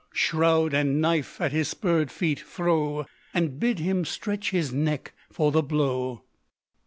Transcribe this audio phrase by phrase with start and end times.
[0.15, 3.05] _Shroud and knife at his spurred feet throw,
[3.35, 6.23] _And bid him stretch his neck for the blow!